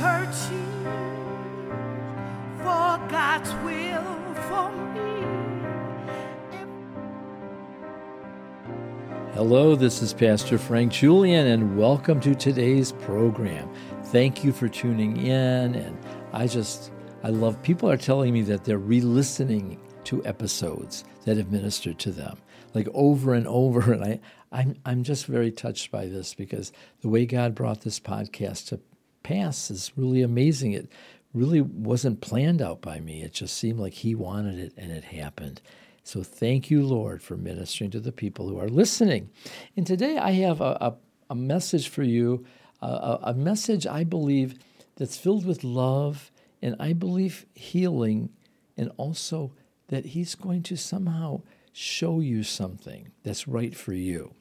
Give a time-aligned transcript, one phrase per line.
[0.00, 0.84] searching
[2.56, 5.10] for God's will for me.
[9.34, 13.70] Hello, this is Pastor Frank Julian, and welcome to today's program.
[14.04, 15.74] Thank you for tuning in.
[15.74, 15.98] And
[16.32, 16.92] I just,
[17.22, 21.98] I love people are telling me that they're re listening to episodes that have ministered
[21.98, 22.38] to them,
[22.72, 23.92] like over and over.
[23.92, 24.20] And I,
[24.50, 26.72] I'm, I'm just very touched by this because
[27.02, 28.80] the way God brought this podcast to
[29.30, 30.72] pass is really amazing.
[30.72, 30.88] It
[31.32, 35.04] really wasn't planned out by me, it just seemed like He wanted it and it
[35.04, 35.60] happened.
[36.02, 39.30] So thank you, Lord, for ministering to the people who are listening.
[39.76, 40.96] And today I have a, a,
[41.30, 42.44] a message for you,
[42.80, 44.58] a, a message I believe
[44.96, 48.30] that's filled with love and I believe healing,
[48.76, 49.52] and also
[49.88, 54.34] that He's going to somehow show you something that's right for you.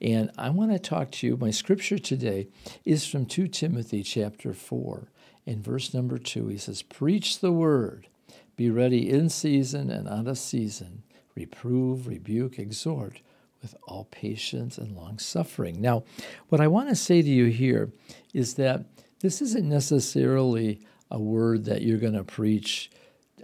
[0.00, 1.36] And I want to talk to you.
[1.36, 2.48] My scripture today
[2.84, 5.08] is from 2 Timothy chapter 4.
[5.46, 8.08] In verse number 2, he says, Preach the word,
[8.56, 13.20] be ready in season and out of season, reprove, rebuke, exhort
[13.62, 15.80] with all patience and long suffering.
[15.80, 16.04] Now,
[16.48, 17.90] what I want to say to you here
[18.34, 18.84] is that
[19.20, 22.90] this isn't necessarily a word that you're going to preach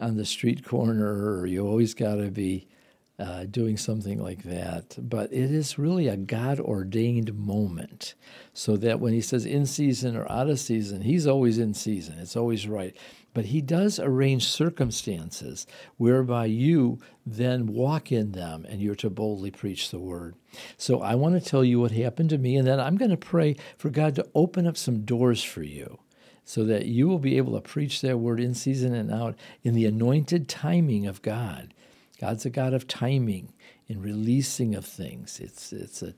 [0.00, 2.66] on the street corner or you always got to be
[3.22, 4.96] uh, doing something like that.
[4.98, 8.14] But it is really a God ordained moment.
[8.52, 12.18] So that when he says in season or out of season, he's always in season.
[12.18, 12.96] It's always right.
[13.32, 19.50] But he does arrange circumstances whereby you then walk in them and you're to boldly
[19.50, 20.34] preach the word.
[20.76, 23.16] So I want to tell you what happened to me, and then I'm going to
[23.16, 25.98] pray for God to open up some doors for you
[26.44, 29.74] so that you will be able to preach that word in season and out in
[29.74, 31.72] the anointed timing of God.
[32.22, 33.52] God's a God of timing
[33.88, 35.40] and releasing of things.
[35.40, 36.14] It's it's a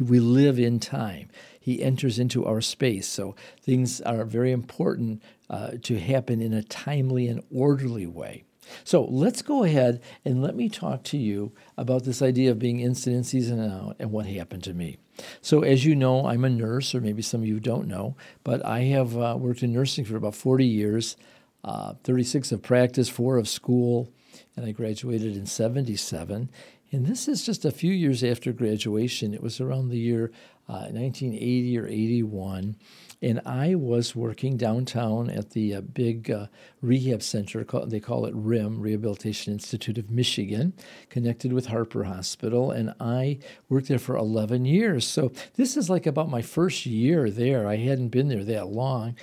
[0.00, 1.28] we live in time.
[1.60, 6.62] He enters into our space, so things are very important uh, to happen in a
[6.62, 8.44] timely and orderly way.
[8.82, 12.80] So let's go ahead and let me talk to you about this idea of being
[12.80, 14.96] instant in season and out and what happened to me.
[15.42, 18.64] So, as you know, I'm a nurse, or maybe some of you don't know, but
[18.64, 21.18] I have uh, worked in nursing for about 40 years,
[21.62, 24.08] uh, 36 of practice, four of school,
[24.56, 26.50] and I graduated in 77.
[26.92, 29.32] And this is just a few years after graduation.
[29.32, 30.30] It was around the year
[30.68, 32.76] uh, 1980 or 81.
[33.22, 36.46] And I was working downtown at the uh, big uh,
[36.80, 40.74] rehab center, they call it RIM, Rehabilitation Institute of Michigan,
[41.08, 42.70] connected with Harper Hospital.
[42.70, 43.38] And I
[43.68, 45.06] worked there for 11 years.
[45.06, 47.66] So this is like about my first year there.
[47.66, 49.16] I hadn't been there that long.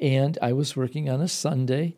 [0.00, 1.96] And I was working on a Sunday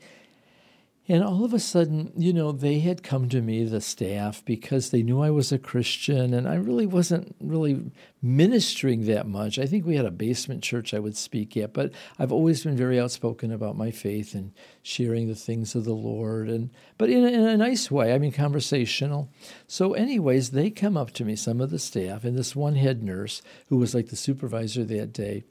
[1.10, 4.91] and all of a sudden, you know, they had come to me, the staff, because
[4.91, 9.58] they knew I was a Christian and I really wasn't really ministering that much.
[9.58, 12.76] I think we had a basement church I would speak at, but I've always been
[12.76, 14.52] very outspoken about my faith and
[14.82, 18.12] sharing the things of the Lord, and but in a, in a nice way.
[18.12, 19.30] I mean, conversational.
[19.66, 23.02] So, anyways, they come up to me, some of the staff, and this one head
[23.02, 25.44] nurse who was like the supervisor that day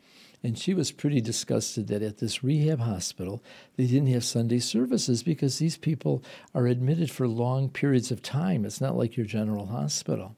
[0.43, 3.43] and she was pretty disgusted that at this rehab hospital,
[3.75, 8.63] they didn't have Sunday services because these people are admitted for long periods of time.
[8.63, 10.35] It's not like your general hospital.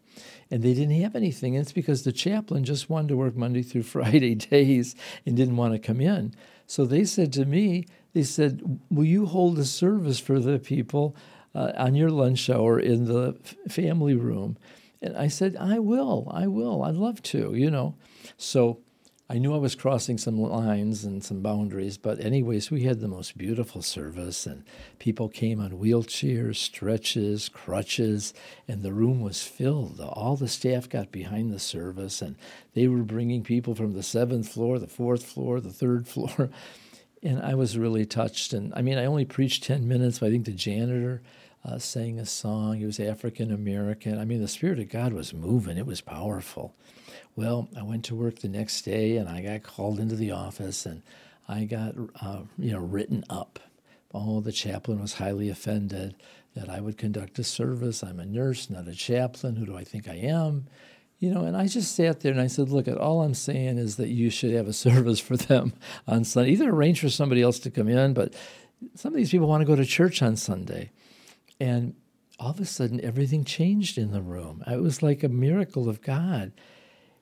[0.49, 1.55] And they didn't have anything.
[1.55, 4.95] And it's because the chaplain just wanted to work Monday through Friday days
[5.25, 6.33] and didn't want to come in.
[6.65, 11.15] So they said to me, they said, Will you hold a service for the people
[11.53, 13.37] uh, on your lunch hour in the
[13.67, 14.57] family room?
[15.01, 17.95] And I said, I will, I will, I'd love to, you know.
[18.37, 18.79] So
[19.31, 23.07] I knew I was crossing some lines and some boundaries, but, anyways, we had the
[23.07, 24.63] most beautiful service, and
[24.97, 28.33] people came on wheelchairs, stretches, crutches,
[28.67, 29.99] and the room was filled.
[30.01, 32.37] All the staff got behind the service, and
[32.73, 36.49] they were bringing people from the seventh floor, the fourth floor, the third floor.
[37.21, 38.53] And I was really touched.
[38.53, 41.21] And I mean, I only preached 10 minutes, but I think the janitor
[41.63, 42.77] uh, sang a song.
[42.77, 44.17] He was African American.
[44.17, 46.75] I mean, the Spirit of God was moving, it was powerful.
[47.35, 50.85] Well, I went to work the next day and I got called into the office
[50.85, 51.01] and
[51.47, 53.59] I got, uh, you know, written up.
[54.13, 56.15] Oh, the chaplain was highly offended
[56.55, 58.03] that I would conduct a service.
[58.03, 59.55] I'm a nurse, not a chaplain.
[59.55, 60.67] Who do I think I am?
[61.19, 63.97] You know, and I just sat there and I said, look, all I'm saying is
[63.97, 65.73] that you should have a service for them
[66.07, 66.51] on Sunday.
[66.51, 68.33] Either arrange for somebody else to come in, but
[68.95, 70.91] some of these people want to go to church on Sunday.
[71.59, 71.95] And
[72.39, 74.63] all of a sudden, everything changed in the room.
[74.65, 76.51] It was like a miracle of God.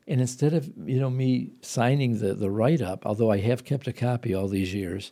[0.07, 3.88] And instead of you know me signing the, the write up, although I have kept
[3.88, 5.12] a copy all these years,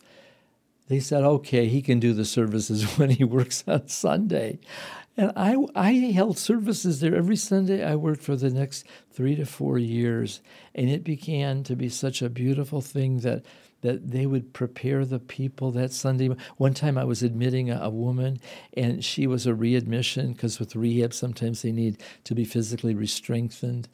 [0.88, 4.60] they said, okay, he can do the services when he works on Sunday.
[5.18, 7.84] And I, I held services there every Sunday.
[7.84, 10.42] I worked for the next three to four years.
[10.74, 13.46] And it began to be such a beautiful thing that
[13.82, 16.30] that they would prepare the people that Sunday.
[16.58, 18.40] One time I was admitting a, a woman,
[18.76, 23.88] and she was a readmission because with rehab, sometimes they need to be physically re-strengthened.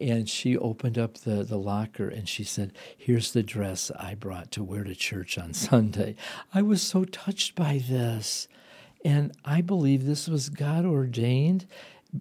[0.00, 4.52] And she opened up the, the locker and she said, Here's the dress I brought
[4.52, 6.14] to wear to church on Sunday.
[6.54, 8.48] I was so touched by this.
[9.04, 11.66] And I believe this was God ordained.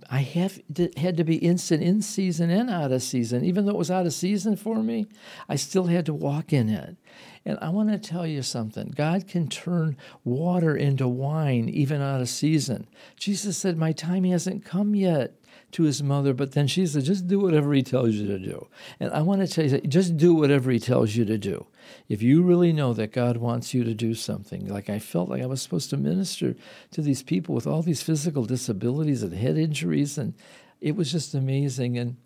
[0.10, 0.60] I have
[0.98, 3.45] had to be instant in season and out of season.
[3.45, 5.07] Even though it was out of season for me,
[5.48, 6.98] I still had to walk in it.
[7.45, 9.95] And I want to tell you something God can turn
[10.25, 12.88] water into wine even out of season.
[13.16, 15.34] Jesus said, My time hasn't come yet
[15.71, 18.68] to his mother, but then she said, just do whatever he tells you to do.
[19.00, 21.65] And I want to tell you, just do whatever he tells you to do.
[22.09, 25.42] If you really know that God wants you to do something, like I felt like
[25.42, 26.56] I was supposed to minister
[26.92, 30.33] to these people with all these physical disabilities and head injuries, and
[30.81, 31.98] it was just amazing.
[31.98, 32.18] And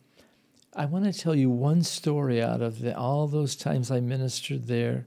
[0.76, 4.68] I want to tell you one story out of the, all those times I ministered
[4.68, 5.06] there,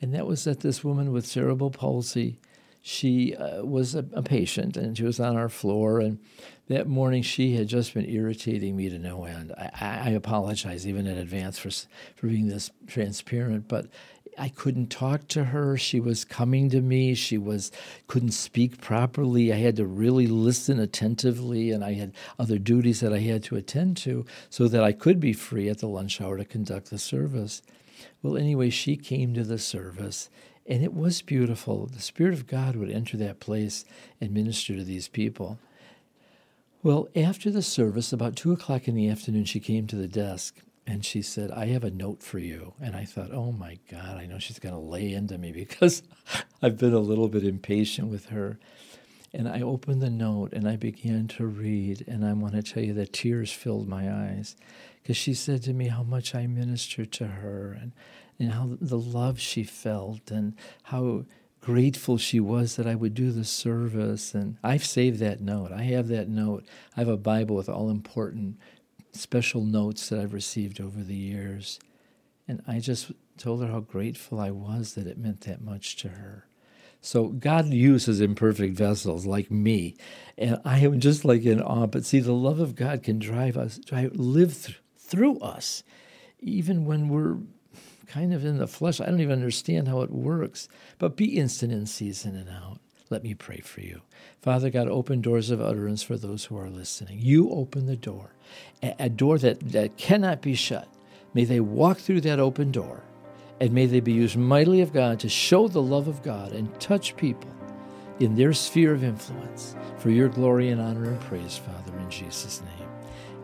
[0.00, 2.38] and that was that this woman with cerebral palsy
[2.86, 6.00] she uh, was a, a, patient and she was on our floor.
[6.00, 6.18] And
[6.68, 9.54] that morning, she had just been irritating me to no end.
[9.56, 11.70] I, I apologize even in advance for,
[12.14, 13.86] for being this transparent, but
[14.36, 15.78] I couldn't talk to her.
[15.78, 17.14] She was coming to me.
[17.14, 17.72] She was
[18.06, 19.50] couldn't speak properly.
[19.50, 23.56] I had to really listen attentively, and I had other duties that I had to
[23.56, 26.98] attend to so that I could be free at the lunch hour to conduct the
[26.98, 27.62] service.
[28.22, 30.28] Well, anyway, she came to the service,
[30.66, 31.86] and it was beautiful.
[31.86, 33.84] The Spirit of God would enter that place
[34.20, 35.58] and minister to these people.
[36.82, 40.56] Well, after the service, about two o'clock in the afternoon, she came to the desk
[40.86, 42.74] and she said, I have a note for you.
[42.80, 46.02] And I thought, oh my God, I know she's going to lay into me because
[46.62, 48.58] I've been a little bit impatient with her.
[49.32, 52.04] And I opened the note and I began to read.
[52.06, 54.56] And I want to tell you that tears filled my eyes
[55.04, 57.92] because she said to me how much I ministered to her and
[58.40, 60.54] and how the love she felt and
[60.84, 61.24] how
[61.60, 64.34] grateful she was that I would do the service.
[64.34, 65.70] And I've saved that note.
[65.70, 66.64] I have that note.
[66.96, 68.58] I have a Bible with all important
[69.12, 71.78] special notes that I've received over the years.
[72.48, 76.08] And I just told her how grateful I was that it meant that much to
[76.08, 76.46] her.
[77.00, 79.94] So God uses imperfect vessels like me,
[80.38, 81.86] and I am just like in awe.
[81.86, 85.82] But see, the love of God can drive us, drive, live th- through us,
[86.40, 87.38] even when we're
[88.06, 89.00] kind of in the flesh.
[89.00, 90.68] I don't even understand how it works.
[90.98, 92.78] But be instant in season and out.
[93.10, 94.00] Let me pray for you.
[94.40, 97.18] Father God, open doors of utterance for those who are listening.
[97.20, 98.30] You open the door,
[98.82, 100.88] a, door that, that cannot be shut.
[101.34, 103.02] May they walk through that open door,
[103.60, 106.80] and may they be used mightily of God to show the love of God and
[106.80, 107.50] touch people
[108.20, 112.62] in their sphere of influence for your glory and honor and praise, Father, in Jesus'
[112.62, 112.93] name.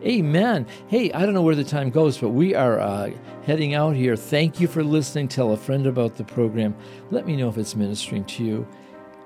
[0.03, 0.65] Amen.
[0.87, 3.11] Hey, I don't know where the time goes, but we are uh,
[3.45, 4.15] heading out here.
[4.15, 5.27] Thank you for listening.
[5.27, 6.75] Tell a friend about the program.
[7.11, 8.67] Let me know if it's ministering to you.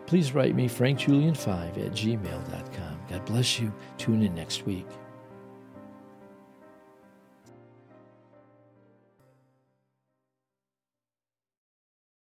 [0.05, 2.99] Please write me, frankjulian5 at gmail.com.
[3.09, 3.73] God bless you.
[3.97, 4.85] Tune in next week.